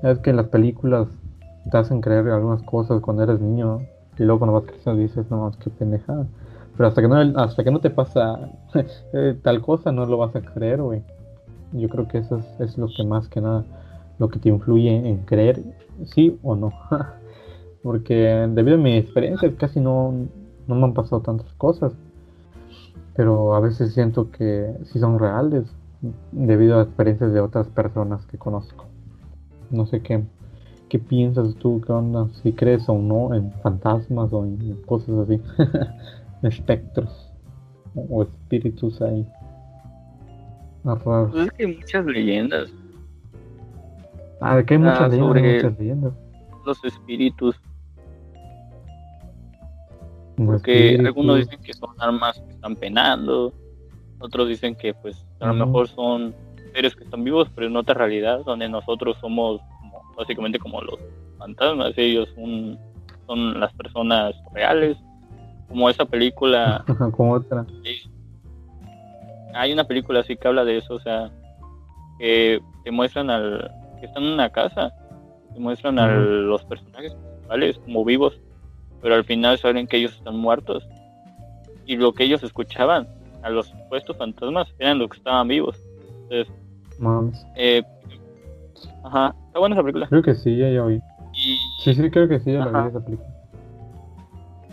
[0.01, 1.07] Es que en las películas
[1.69, 3.81] te hacen creer algunas cosas cuando eres niño
[4.17, 6.25] y luego cuando vas creciendo dices, no, que pendejada.
[6.75, 8.49] Pero hasta que no, hasta que no te pasa
[9.13, 11.03] eh, tal cosa no lo vas a creer, güey.
[11.71, 13.63] Yo creo que eso es, es, lo que más que nada,
[14.19, 15.61] lo que te influye en creer
[16.05, 16.73] sí o no.
[17.85, 18.15] porque
[18.49, 20.27] debido a mi experiencia casi no,
[20.65, 21.93] me han pasado tantas cosas,
[23.15, 25.65] pero a veces siento que sí son reales
[26.31, 28.85] debido a experiencias de otras personas que conozco.
[29.69, 30.23] No sé qué,
[30.89, 35.39] qué piensas tú, qué onda, si crees o no en fantasmas o en cosas así,
[36.41, 37.31] espectros
[38.09, 39.27] o espíritus ahí.
[40.83, 41.31] Raros.
[41.31, 42.71] Pues es que hay muchas leyendas.
[44.47, 46.13] Ah, que hay muchas, ah, leyendas, muchas leyendas.
[46.65, 47.59] Los espíritus
[50.37, 53.53] porque algunos dicen que son armas que están penando,
[54.19, 56.35] otros dicen que pues a lo mejor son
[56.73, 59.61] seres que están vivos, pero en otra realidad, donde nosotros somos
[60.17, 60.99] básicamente como los
[61.37, 62.77] fantasmas, ellos son,
[63.25, 64.97] son las personas reales,
[65.69, 66.83] como esa película.
[67.13, 67.65] como otra.
[69.53, 71.31] Hay una película así que habla de eso, o sea,
[72.19, 73.71] que te muestran al
[74.05, 74.93] que están en una casa,
[75.53, 78.39] te muestran a los personajes principales como vivos,
[79.01, 80.87] pero al final saben que ellos están muertos
[81.85, 83.07] y lo que ellos escuchaban
[83.43, 85.79] a los supuestos fantasmas eran los que estaban vivos.
[86.23, 86.53] Entonces,
[87.55, 87.83] eh,
[89.03, 90.07] ajá, está buena esa película.
[90.07, 91.01] Creo que sí, ya, ya oí.
[91.83, 93.29] Sí, sí, creo que sí, ya la vi esa película.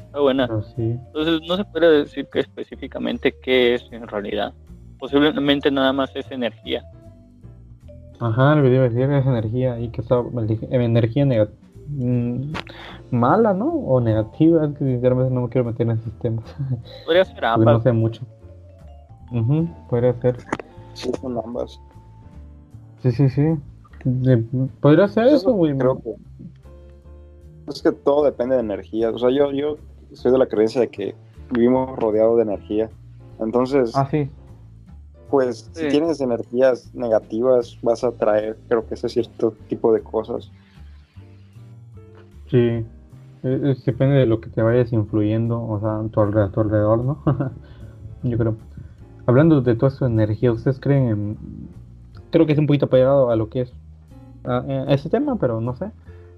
[0.07, 0.45] Está buena.
[0.45, 4.53] Entonces, no se puede decir que específicamente qué es en realidad.
[4.99, 6.85] Posiblemente nada más es energía.
[8.23, 10.23] Ajá, el video decía que es energía y que está
[10.71, 11.59] energía negativa.
[11.89, 12.53] Mm,
[13.11, 13.67] mala, ¿no?
[13.67, 16.45] O negativa, es que sinceramente no me quiero meter en esos temas.
[17.05, 17.75] Podría ser ambas.
[17.75, 18.23] no sé mucho.
[19.91, 20.37] podría ser.
[20.95, 21.81] Sí, son ambas.
[23.03, 23.43] Sí, sí, sí.
[24.81, 25.77] Podría ser eso, güey.
[25.77, 26.15] Creo que.
[27.67, 29.11] Es que todo depende de energía.
[29.11, 29.79] O sea, yo, yo
[30.13, 31.17] soy de la creencia de que
[31.51, 32.89] vivimos rodeados de energía.
[33.41, 33.91] Entonces.
[33.97, 34.31] Ah, sí.
[35.33, 40.53] Pues si tienes energías negativas, vas a atraer, creo que ese cierto tipo de cosas.
[42.51, 42.85] Sí, e,
[43.43, 46.21] es, depende de lo que te vayas influyendo, o sea, a tu
[46.61, 47.23] alrededor, ¿no?
[48.23, 48.57] Yo creo.
[49.25, 51.39] Hablando de toda su energía, ¿ustedes creen en...
[52.31, 53.73] Creo que es un poquito pegado a lo que es
[54.45, 55.93] a, ese tema, pero no sé.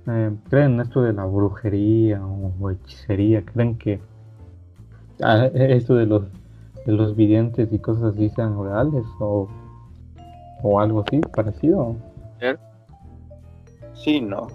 [0.06, 3.44] Eh, ¿Creen en esto de la brujería o, hechicería?
[3.44, 3.98] ¿Creen que
[5.18, 6.22] esto de los,
[6.86, 9.48] los videntes y cosas así sean reales o,
[10.62, 11.96] o algo así parecido?
[13.94, 14.48] Sí, no.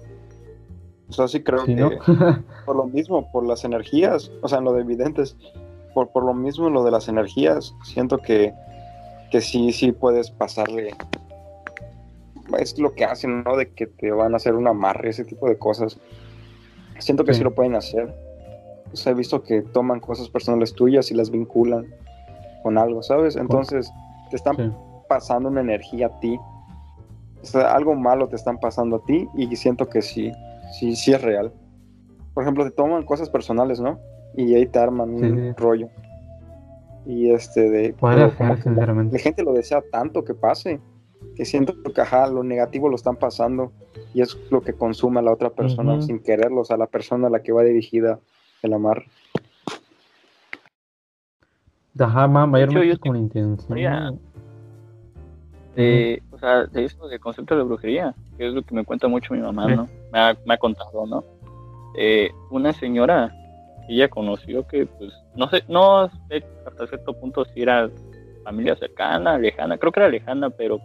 [1.09, 1.75] O sea, sí creo que
[2.65, 5.35] por lo mismo, por las energías, o sea, en lo de evidentes,
[5.93, 8.53] por, por lo mismo en lo de las energías, siento que,
[9.31, 10.93] que sí, sí puedes pasarle.
[12.59, 13.55] Es lo que hacen, ¿no?
[13.55, 15.99] De que te van a hacer un amarre, ese tipo de cosas.
[16.99, 18.13] Siento que sí, lo pueden hacer.
[18.91, 21.87] O sea, he visto que toman cosas personales tuyas y las vinculan
[22.63, 23.35] con algo, ¿sabes?
[23.35, 23.91] Entonces,
[24.29, 24.75] te están
[25.07, 26.37] pasando una energía a ti.
[27.41, 30.31] O sea, algo malo te están pasando a ti y siento que sí,
[30.79, 31.53] sí, sí es real.
[32.33, 33.99] Por ejemplo, te toman cosas personales, ¿no?
[34.35, 35.89] Y ahí te arman un rollo.
[37.05, 37.95] Y este de...
[39.11, 40.79] La gente lo desea tanto que pase,
[41.35, 43.71] que siento que ajá, lo negativo lo están pasando
[44.13, 47.27] y es lo que consume a la otra persona sin quererlo, o sea, la persona
[47.27, 48.19] a la que va dirigida
[48.61, 49.03] el amar.
[51.97, 54.19] Ajá, mayormente con intención.
[55.75, 59.07] De, o sea, de eso, del concepto de brujería, que es lo que me cuenta
[59.07, 59.87] mucho mi mamá, ¿no?
[60.11, 61.23] Me ha, me ha contado, ¿no?
[61.95, 63.33] Eh, una señora,
[63.87, 67.89] ella conoció que, pues, no sé, no sé hasta cierto punto si era
[68.43, 70.79] familia cercana, lejana, creo que era lejana, pero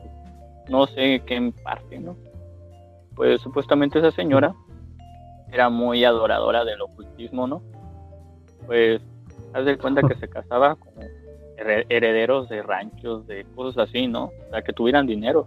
[0.69, 2.17] no sé qué en parte, ¿no?
[3.15, 4.55] Pues supuestamente esa señora
[5.53, 7.63] era muy adoradora del ocultismo, ¿no?
[8.67, 9.01] Pues,
[9.55, 10.93] haz de cuenta que se casaba con
[11.57, 14.25] herederos de ranchos, de cosas así, ¿no?
[14.25, 15.47] O sea, que tuvieran dinero.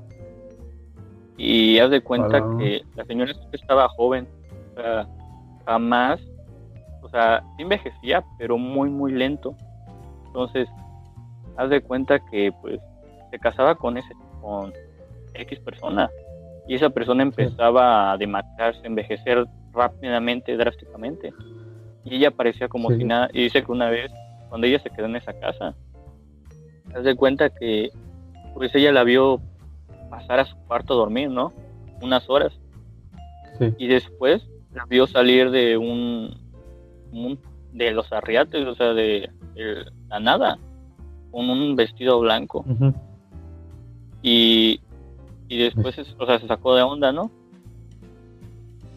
[1.35, 4.27] Y haz de cuenta que la señora estaba joven,
[4.71, 5.07] o sea,
[5.65, 6.19] jamás,
[7.01, 9.55] o sea, envejecía, pero muy, muy lento.
[10.27, 10.67] Entonces,
[11.57, 12.79] haz de cuenta que, pues,
[13.29, 14.73] se casaba con ese, con
[15.33, 16.09] X persona,
[16.67, 21.33] y esa persona empezaba a demacrarse, envejecer rápidamente, drásticamente.
[22.09, 24.11] Y ella parecía como si nada, y dice que una vez,
[24.49, 25.75] cuando ella se quedó en esa casa,
[26.93, 27.89] haz de cuenta que
[28.53, 29.41] pues ella la vio
[30.09, 31.51] pasar a su cuarto a dormir, ¿no?
[32.01, 32.53] Unas horas.
[33.77, 36.37] Y después la vio salir de un,
[37.73, 39.29] de los arriates, o sea, de,
[40.07, 40.57] la nada,
[41.31, 42.63] con un vestido blanco.
[44.21, 44.79] Y
[45.49, 47.31] y después, o sea, se sacó de onda, ¿no?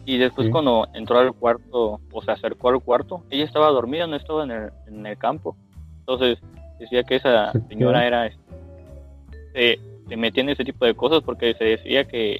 [0.05, 4.15] Y después cuando entró al cuarto, o se acercó al cuarto, ella estaba dormida, no
[4.15, 5.55] estaba en el, en el campo.
[5.99, 6.39] Entonces,
[6.81, 8.29] decía que esa señora era
[9.53, 12.39] se, se, metía en ese tipo de cosas porque se decía que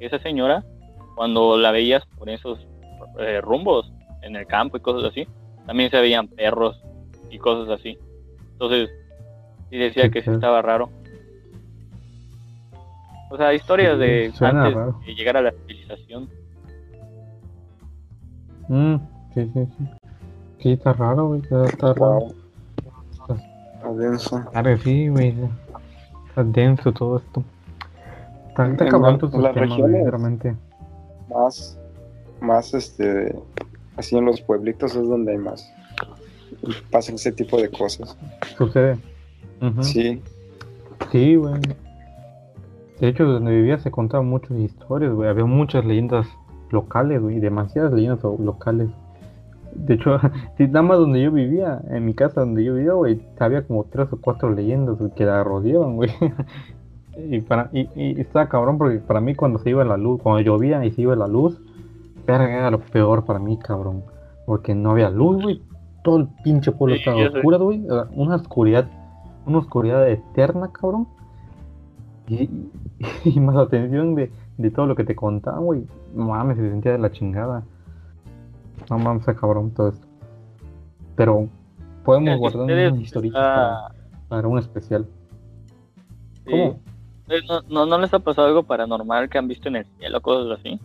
[0.00, 0.64] esa señora
[1.14, 2.58] cuando la veías por esos
[3.18, 5.26] eh, rumbos en el campo y cosas así
[5.66, 6.82] también se veían perros
[7.30, 7.98] y cosas así.
[8.52, 8.90] Entonces
[9.70, 10.90] sí decía que sí estaba raro.
[13.30, 14.74] O sea historias de antes
[15.06, 16.28] de llegar a la civilización
[18.68, 18.96] mm,
[19.34, 19.88] sí sí sí
[20.60, 22.28] sí está raro está raro
[23.96, 24.44] denso.
[24.50, 25.34] Claro, sí, güey.
[26.28, 27.44] Está denso todo esto.
[28.48, 30.56] Está, está acabando tu sistema, realmente.
[31.28, 31.78] Más,
[32.40, 33.34] más este,
[33.96, 35.70] así en los pueblitos es donde hay más.
[36.90, 38.16] Pasan ese tipo de cosas.
[38.56, 38.98] Sucede.
[39.82, 40.22] Sí.
[41.12, 41.60] Sí, güey.
[43.00, 45.28] De hecho, donde vivía se contaban muchas historias, güey.
[45.28, 46.26] Había muchas leyendas
[46.70, 47.40] locales, güey.
[47.40, 48.88] Demasiadas leyendas locales.
[49.74, 50.18] De hecho,
[50.58, 54.08] nada más donde yo vivía, en mi casa donde yo vivía, güey, había como tres
[54.12, 56.10] o cuatro leyendas que la rodeaban, güey.
[57.16, 60.40] y, para, y, y está cabrón porque para mí cuando se iba la luz, cuando
[60.40, 61.60] llovía y se iba la luz,
[62.34, 64.04] era lo peor para mí, cabrón.
[64.46, 65.62] Porque no había luz, güey.
[66.02, 67.84] Todo el pinche pueblo estaba oscuro, güey.
[68.12, 68.88] Una oscuridad,
[69.46, 71.08] una oscuridad eterna, cabrón.
[72.28, 72.48] Y,
[73.24, 75.86] y más atención de, de, todo lo que te contaban, güey.
[76.14, 77.64] No mames, se sentía de la chingada.
[78.90, 80.06] No mames, cabrón, todo esto.
[81.16, 81.48] Pero
[82.04, 83.94] podemos guardar una historia para,
[84.28, 85.06] para, un especial.
[86.44, 86.80] ¿Cómo?
[87.28, 90.58] Eh, ¿No, ¿No, les ha pasado algo paranormal que han visto en el cielo, cosas
[90.58, 90.80] así?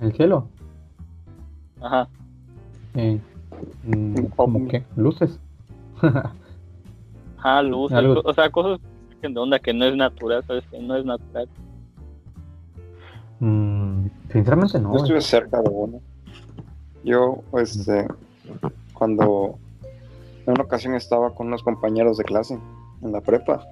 [0.00, 0.48] ¿El cielo?
[1.80, 2.08] Ajá.
[2.94, 3.20] Eh,
[3.84, 4.84] mm, ¿Cómo qué?
[4.96, 5.40] ¿Luces?
[7.38, 7.98] Ajá, luces.
[8.24, 8.80] O sea, cosas
[9.20, 10.64] que de onda que no es natural, ¿sabes?
[10.68, 11.48] Que no es natural.
[13.42, 14.92] Mm, sinceramente no.
[14.92, 16.00] Yo estuve cerca de uno.
[17.02, 18.06] Yo, este,
[18.94, 19.58] cuando
[20.46, 22.56] en una ocasión estaba con unos compañeros de clase
[23.02, 23.66] en la prepa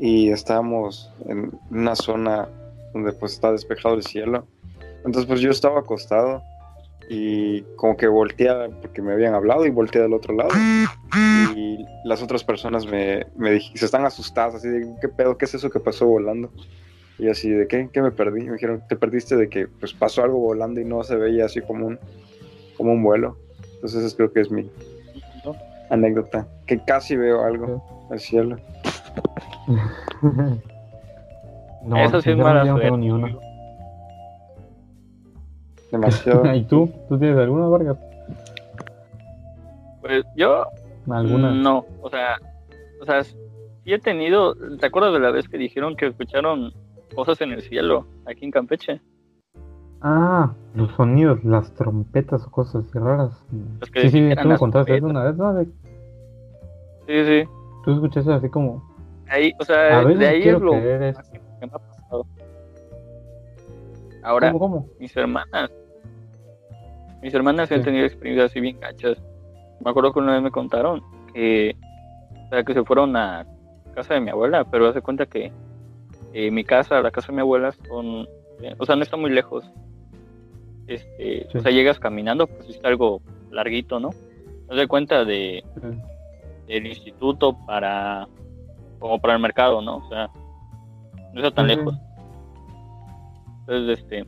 [0.00, 2.48] y estábamos en una zona
[2.94, 4.46] donde pues está despejado el cielo.
[5.04, 6.42] Entonces pues yo estaba acostado
[7.10, 8.48] y como que volteé
[8.80, 10.50] porque me habían hablado y volteé del otro lado
[11.54, 15.54] y las otras personas me, me se están asustadas así de qué pedo, qué es
[15.54, 16.50] eso que pasó volando
[17.18, 20.22] y así de qué, qué me perdí, me dijeron te perdiste de que pues pasó
[20.22, 21.98] algo volando y no se veía así como un
[22.76, 23.36] como un vuelo
[23.74, 24.70] entonces eso creo que es mi
[25.90, 28.56] anécdota que casi veo algo al cielo
[31.84, 33.36] no, eso sí es mala no ni una
[35.90, 36.42] Demasiado.
[36.54, 36.90] ¿Y tú?
[37.08, 37.98] ¿Tú tienes alguna, Vargas?
[40.00, 40.66] Pues yo.
[41.10, 41.52] ¿Alguna?
[41.52, 42.38] No, o sea,
[43.00, 43.36] o sea, sí
[43.84, 44.54] he tenido.
[44.78, 46.72] ¿Te acuerdas de la vez que dijeron que escucharon
[47.14, 49.00] cosas en el cielo aquí en Campeche?
[50.02, 53.44] Ah, los sonidos, las trompetas o cosas así raras.
[53.94, 55.64] sí, sí, tú me contaste eso una vez, ¿no?
[57.06, 57.44] Sí, sí.
[57.84, 58.84] Tú escuchaste así como.
[59.28, 61.14] Ahí, o sea, de ahí es lo que
[61.60, 62.26] me ha pasado.
[64.22, 64.88] Ahora, ¿Cómo, cómo?
[64.98, 65.70] mis hermanas
[67.22, 69.20] mis hermanas han tenido experiencias así bien cachas.
[69.80, 71.02] Me acuerdo que una vez me contaron
[71.34, 71.74] que,
[72.46, 73.44] o sea, que se fueron a
[73.96, 75.50] casa de mi abuela, pero hace cuenta que
[76.38, 78.28] eh, mi casa, la casa de mi abuela, son,
[78.78, 79.64] o sea, no está muy lejos.
[80.86, 84.10] Este, O sea, llegas caminando, pues está algo larguito, ¿no?
[84.68, 85.64] Haz de cuenta de
[86.66, 88.28] del instituto para
[88.98, 89.96] como para el mercado, ¿no?
[89.96, 90.28] O sea,
[91.32, 91.94] no está tan lejos.
[93.60, 94.26] Entonces, este,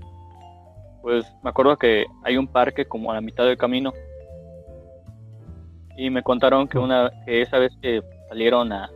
[1.03, 3.93] pues me acuerdo que hay un parque como a la mitad del camino.
[5.99, 8.89] Y me contaron que una que esa vez que salieron a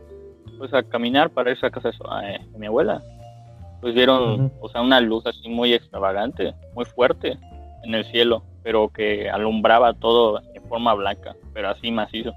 [0.57, 3.01] pues a caminar para irse a casa de, mi abuela,
[3.81, 7.37] pues vieron, o sea, una luz así muy extravagante, muy fuerte
[7.83, 12.33] en el cielo, pero que alumbraba todo en forma blanca, pero así macizo.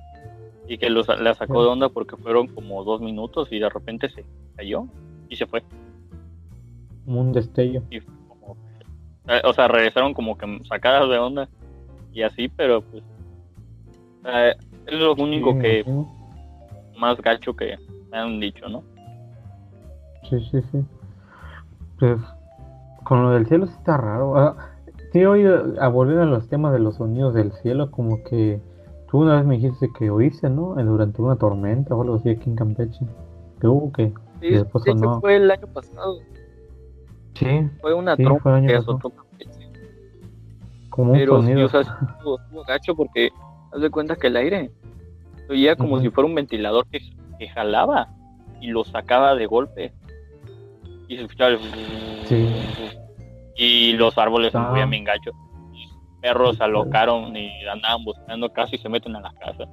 [0.68, 4.08] Y que los, la sacó de onda porque fueron como dos minutos y de repente
[4.08, 4.24] se
[4.56, 4.86] cayó
[5.28, 5.62] y se fue.
[7.06, 7.82] un destello.
[7.90, 11.48] Eh, o sea, regresaron como que sacadas de onda
[12.12, 13.04] y así, pero pues
[14.24, 14.54] eh,
[14.86, 15.84] es lo único que
[16.96, 17.76] más gacho que
[18.10, 18.82] me han dicho, ¿no?
[20.28, 20.84] Sí, sí, sí.
[21.98, 22.18] Pues
[23.04, 24.36] con lo del cielo sí está raro.
[24.36, 24.56] Ah,
[25.12, 28.60] sí, hoy a volver a los temas de los sonidos del cielo, como que
[29.10, 30.74] tú una vez me dijiste que oíste, ¿no?
[30.74, 33.06] Durante una tormenta o algo así aquí en Campeche.
[33.60, 34.12] Que hubo que.
[34.40, 34.84] Sí, después
[35.20, 36.18] fue el año pasado.
[37.34, 37.68] Sí.
[37.80, 39.12] Fue una trompa que azotó
[40.90, 41.66] Como un Pero, sonido.
[41.66, 43.30] o sea, estuvo, gacho porque
[43.72, 44.70] haz de cuenta que el aire
[45.48, 46.98] oía como si fuera un ventilador que,
[47.38, 48.08] que, jalaba
[48.60, 49.92] y lo sacaba de golpe.
[51.08, 51.58] Y se escuchaba el...
[52.24, 52.48] Sí.
[53.56, 55.30] Y los árboles se movían bien gacho.
[56.20, 59.64] perros alocaron y andaban buscando casi y se meten a la casa.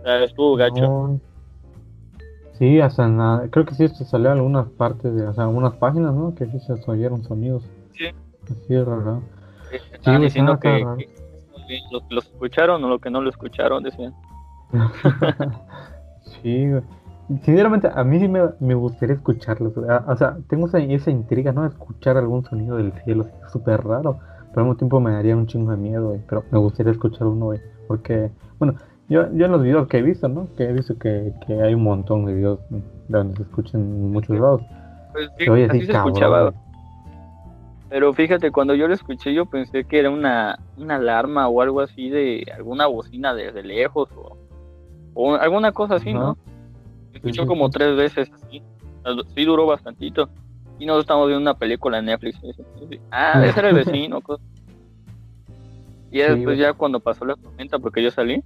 [0.00, 1.20] O sea, estuvo gacho.
[2.58, 3.48] Sí, hasta nada.
[3.50, 6.34] Creo que sí se salió algunas partes de, o sea, algunas páginas, ¿no?
[6.34, 7.64] Que sí se oyeron sonidos.
[7.96, 8.06] Sí.
[8.44, 9.22] Así es raro.
[10.04, 10.86] Sí, diciendo que,
[11.68, 11.80] que,
[12.10, 14.14] lo, escucharon o lo que no lo escucharon, decían.
[16.42, 16.68] sí,
[17.44, 19.72] Sinceramente, a mí sí me, me gustaría escucharlos.
[19.76, 21.64] O sea, tengo esa, esa intriga, ¿no?
[21.64, 23.26] Escuchar algún sonido del cielo.
[23.44, 24.18] Es súper raro.
[24.50, 27.46] Pero al mismo tiempo me daría un chingo de miedo, Pero me gustaría escuchar uno,
[27.46, 27.60] güey.
[27.88, 28.74] Porque, bueno,
[29.08, 30.48] yo, yo en los videos que he visto, ¿no?
[30.56, 32.60] Que he visto que, que hay un montón de videos
[33.08, 34.62] donde se escuchan en muchos lados.
[35.12, 36.52] Pues sí, así, se escuchaba.
[37.88, 41.80] Pero fíjate, cuando yo lo escuché, yo pensé que era una, una alarma o algo
[41.80, 44.36] así de alguna bocina desde lejos o,
[45.14, 46.36] o alguna cosa así, ¿no?
[47.14, 48.62] escuchó como tres veces así.
[49.34, 50.28] Sí duró bastantito.
[50.78, 52.40] Y nosotros estamos viendo una película en Netflix.
[53.10, 54.20] Ah, ese era el vecino.
[56.10, 58.42] y después ya cuando pasó la tormenta, porque yo salí,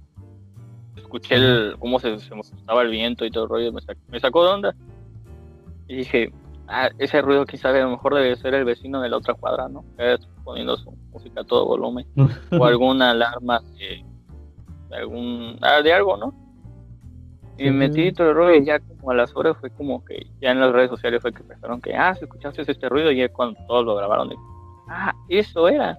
[0.95, 3.71] escuché el, cómo se, se el viento y todo el rollo,
[4.09, 4.75] me, sacó, de onda.
[5.87, 6.31] Y dije,
[6.67, 9.67] ah, ese ruido quizá a lo mejor debe ser el vecino de la otra cuadra,
[9.69, 9.83] ¿no?
[10.43, 12.05] poniendo su música a todo volumen.
[12.51, 14.05] o alguna alarma de,
[14.95, 16.46] algún, ah, de algo, ¿no?
[17.57, 20.27] Y me metí todo el ruido y ya como a las horas fue como que
[20.39, 23.17] ya en las redes sociales fue que pensaron que, ah, si escuchaste este ruido y
[23.17, 24.35] ya cuando todos lo grabaron, de,
[24.89, 25.97] ah, eso era.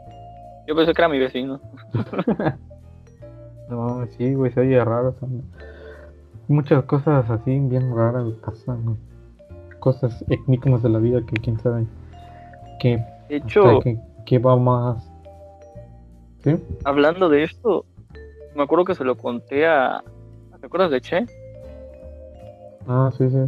[0.68, 1.60] Yo pensé que era mi vecino.
[3.70, 5.16] no, sí, güey, se oye raro.
[6.46, 8.96] Muchas cosas así bien raras pasan,
[9.80, 11.86] Cosas enigmas de la vida que quién sabe.
[12.80, 13.80] Que, de hecho,
[14.26, 15.10] que, va más.
[16.44, 16.56] ¿Sí?
[16.84, 17.84] Hablando de esto,
[18.54, 20.02] me acuerdo que se lo conté a.
[20.60, 21.26] ¿Te acuerdas de Che?
[22.86, 23.38] Ah, sí, sí.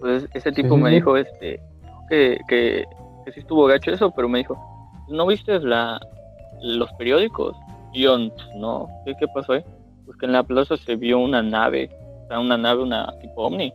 [0.00, 1.60] Pues ese tipo me dijo este
[2.08, 2.84] que, que,
[3.24, 4.56] que sí estuvo gacho eso, pero me dijo,
[5.08, 6.00] ¿no viste la,
[6.62, 7.56] los periódicos?
[7.92, 8.18] Y yo,
[8.56, 9.64] no, ¿qué, qué pasó ahí?
[10.06, 11.90] Pues que en la plaza se vio una nave,
[12.24, 13.72] o sea, una nave, una tipo ovni.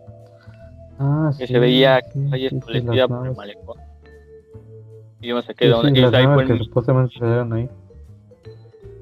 [1.00, 2.00] Ah, que se veía
[2.32, 3.78] ahí establecida por el malecón.
[5.22, 6.00] Y yo me saqué de donde.
[6.00, 7.16] y ahí fue que supuestamente
[7.52, 7.70] ahí.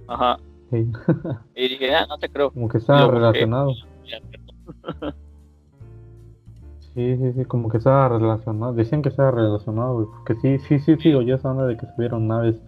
[0.07, 0.37] Ajá.
[1.55, 2.51] y dije, ah, no te creo.
[2.51, 3.73] Como que estaba relacionado.
[6.93, 8.73] Sí, sí, sí, como que estaba relacionado.
[8.73, 12.27] Decían que estaba relacionado, porque sí, sí, sí, sí, yo esa onda de que subieron
[12.27, 12.61] naves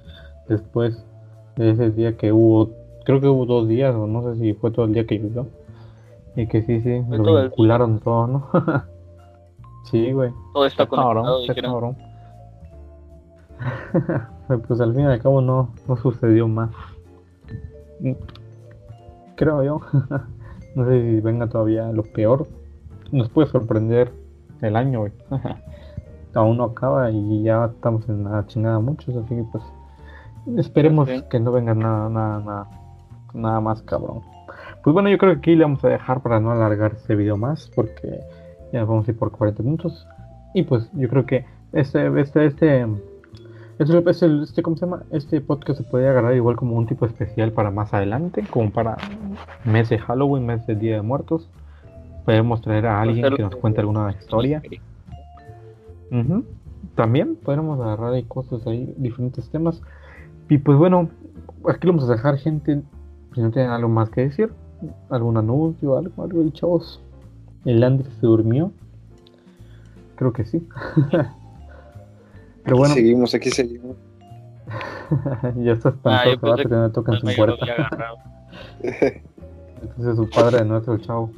[0.48, 1.06] después
[1.58, 2.70] de ese día que hubo,
[3.04, 5.48] creo que hubo dos días, o no sé si fue todo el día que llovió.
[6.36, 8.50] Y que sí, sí, lo vincularon todo, ¿no?
[9.92, 10.32] sí, güey.
[10.54, 11.46] Todo está conectado.
[11.62, 11.98] Cabrón,
[14.68, 16.72] pues al fin y al cabo no, no sucedió más.
[19.36, 19.82] Creo yo.
[20.76, 22.48] no sé si venga todavía lo peor
[23.14, 24.12] nos puede sorprender
[24.62, 25.12] el año, güey.
[26.34, 29.64] Aún no acaba y ya estamos en la chingada muchos, así que pues
[30.58, 32.68] esperemos que no venga nada, nada, nada,
[33.34, 34.22] nada más cabrón.
[34.84, 37.38] Pues bueno, yo creo que aquí le vamos a dejar para no alargar este video
[37.38, 38.20] más, porque
[38.74, 40.08] ya vamos a ir por 40 minutos.
[40.56, 42.88] Y pues yo creo que este, este, este,
[43.80, 45.04] este, ¿cómo se llama?
[45.12, 48.98] Este podcast se puede agarrar igual como un tipo especial para más adelante, como para
[49.66, 51.50] mes de Halloween, mes de Día de Muertos.
[52.26, 54.62] Podemos traer a alguien que nos cuente alguna historia.
[56.96, 59.82] También podemos agarrar ahí cosas ahí, diferentes temas.
[60.50, 61.10] Y pues bueno,
[61.68, 62.82] aquí lo vamos a dejar, gente.
[63.34, 64.52] Si no tienen algo más que decir,
[65.10, 67.02] algún anuncio, algo, algo, y chavos.
[67.66, 68.72] El Andrés se durmió.
[70.16, 70.68] Creo que sí.
[72.64, 72.94] Pero bueno.
[72.94, 73.98] Seguimos, aquí seguimos.
[75.58, 77.66] ya está espantoso, ah, que no tocan su puerta.
[79.82, 81.32] Entonces su padre de nuestro chavo.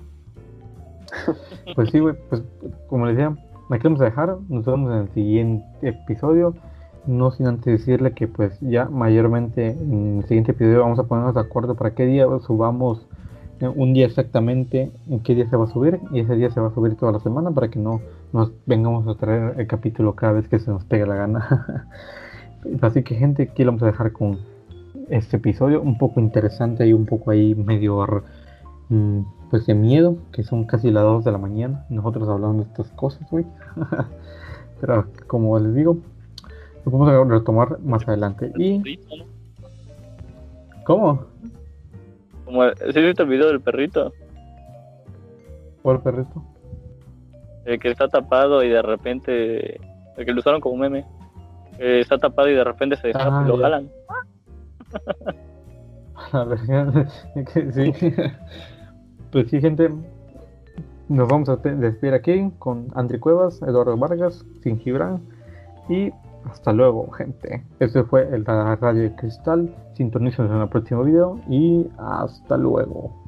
[1.76, 2.44] Pues sí, güey, pues
[2.88, 3.36] como les decía,
[3.70, 4.38] me queremos dejar.
[4.50, 6.54] Nos vemos en el siguiente episodio.
[7.08, 11.36] No sin antes decirle que pues ya mayormente en el siguiente episodio vamos a ponernos
[11.36, 13.06] de acuerdo para qué día subamos
[13.60, 16.60] eh, un día exactamente en qué día se va a subir y ese día se
[16.60, 18.02] va a subir toda la semana para que no
[18.36, 21.88] nos vengamos a traer el capítulo cada vez que se nos pegue la gana.
[22.82, 24.38] Así que gente, aquí lo vamos a dejar con
[25.10, 28.06] este episodio un poco interesante y un poco ahí medio
[28.90, 31.86] mm, pues de miedo, que son casi las 2 de la mañana.
[31.90, 33.46] Nosotros hablamos de estas cosas, güey.
[34.82, 35.98] Pero como les digo,
[36.84, 38.52] lo podemos retomar más adelante.
[38.58, 39.00] Y.
[40.84, 41.24] ¿Cómo?
[42.44, 42.64] Como
[42.94, 44.12] ¿Sí viste el video del perrito?
[45.82, 46.44] ¿Cuál perrito?
[47.66, 49.80] El que está tapado y de repente.
[50.18, 51.06] El que lo usaron como meme.
[51.78, 53.90] está tapado y de repente se destapa y lo jalan.
[56.32, 56.60] A ver,
[57.74, 57.94] sí.
[59.32, 59.90] Pues sí, gente,
[61.10, 65.22] nos vamos a despedir aquí con Andri Cuevas, Eduardo Vargas, Sin Gibran
[65.90, 66.14] y
[66.50, 67.66] hasta luego, gente.
[67.82, 69.76] Este fue el Radio de Cristal.
[69.94, 73.25] Sintonízanos en el próximo video y hasta luego.